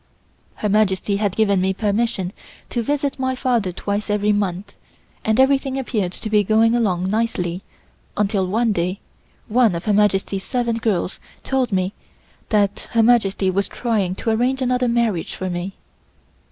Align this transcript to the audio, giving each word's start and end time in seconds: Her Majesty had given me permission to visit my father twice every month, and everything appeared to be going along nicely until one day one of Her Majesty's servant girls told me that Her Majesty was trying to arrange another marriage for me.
Her 0.55 0.67
Majesty 0.67 1.17
had 1.17 1.35
given 1.35 1.61
me 1.61 1.75
permission 1.75 2.33
to 2.71 2.81
visit 2.81 3.19
my 3.19 3.35
father 3.35 3.71
twice 3.71 4.09
every 4.09 4.33
month, 4.33 4.73
and 5.23 5.39
everything 5.39 5.77
appeared 5.77 6.11
to 6.13 6.27
be 6.27 6.43
going 6.43 6.73
along 6.73 7.07
nicely 7.11 7.61
until 8.17 8.47
one 8.47 8.71
day 8.71 8.99
one 9.47 9.75
of 9.75 9.85
Her 9.85 9.93
Majesty's 9.93 10.43
servant 10.43 10.81
girls 10.81 11.19
told 11.43 11.71
me 11.71 11.93
that 12.49 12.87
Her 12.93 13.03
Majesty 13.03 13.51
was 13.51 13.67
trying 13.67 14.15
to 14.15 14.31
arrange 14.31 14.63
another 14.63 14.87
marriage 14.87 15.35
for 15.35 15.51
me. 15.51 15.73